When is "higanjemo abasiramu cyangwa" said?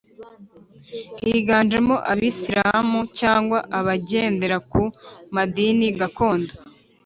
1.23-3.57